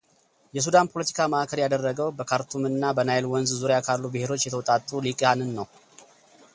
የሱዳን 0.55 0.87
ፖለቲካ 0.93 1.19
ማዕከል 1.33 1.59
ያደረገው 1.63 2.09
በካርቱም 2.19 2.63
እና 2.71 2.85
በናይል 2.99 3.27
ወንዝ 3.33 3.51
ዙሪያ 3.61 3.79
ካሉ 3.89 4.03
ብሄሮች 4.15 4.47
የተውጣጡ 4.47 4.89
ልሂቃንን 5.05 5.51
ነው። 5.59 5.67